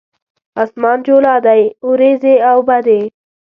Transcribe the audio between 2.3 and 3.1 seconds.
اوبدي